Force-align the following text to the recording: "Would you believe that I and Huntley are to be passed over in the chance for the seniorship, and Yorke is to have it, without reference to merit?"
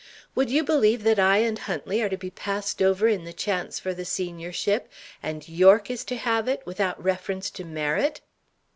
"Would 0.33 0.49
you 0.49 0.63
believe 0.63 1.03
that 1.03 1.19
I 1.19 1.37
and 1.45 1.59
Huntley 1.59 2.01
are 2.01 2.09
to 2.09 2.17
be 2.17 2.31
passed 2.31 2.81
over 2.81 3.07
in 3.07 3.23
the 3.23 3.31
chance 3.31 3.77
for 3.77 3.93
the 3.93 4.03
seniorship, 4.03 4.89
and 5.21 5.47
Yorke 5.47 5.91
is 5.91 6.03
to 6.05 6.15
have 6.17 6.47
it, 6.47 6.63
without 6.65 7.03
reference 7.03 7.51
to 7.51 7.63
merit?" 7.63 8.19